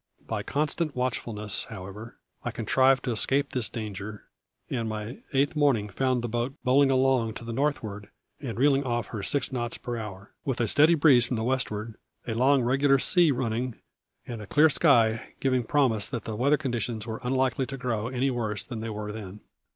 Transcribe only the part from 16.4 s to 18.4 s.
conditions were unlikely to grow any